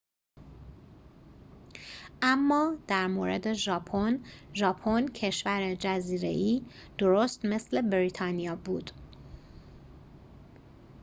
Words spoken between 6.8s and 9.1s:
درست مثل بریتانیا بود